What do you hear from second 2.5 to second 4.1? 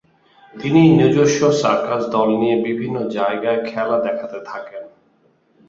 বিভিন্ন জায়্গায় খেলা